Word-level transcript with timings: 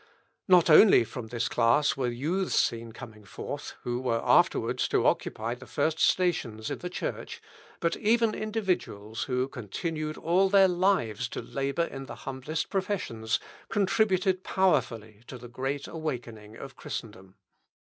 Not 0.47 0.67
only 0.67 1.03
from 1.03 1.27
this 1.27 1.47
class 1.47 1.95
were 1.95 2.07
youths 2.07 2.55
seen 2.55 2.91
coming 2.91 3.23
forth, 3.23 3.75
who 3.83 3.99
were 4.01 4.19
afterwards 4.25 4.87
to 4.87 5.05
occupy 5.05 5.53
the 5.53 5.67
first 5.67 5.99
stations 5.99 6.71
in 6.71 6.79
the 6.79 6.89
Church, 6.89 7.39
but 7.79 7.95
even 7.97 8.33
individuals, 8.33 9.25
who 9.25 9.47
continued 9.47 10.17
all 10.17 10.49
their 10.49 10.67
lives 10.67 11.27
to 11.27 11.41
labour 11.43 11.85
in 11.85 12.07
the 12.07 12.15
humblest 12.25 12.71
professions, 12.71 13.39
contributed 13.69 14.43
powerfully 14.43 15.21
to 15.27 15.37
the 15.37 15.47
great 15.47 15.87
awakening 15.87 16.55
of 16.55 16.75
Christendom. 16.75 17.35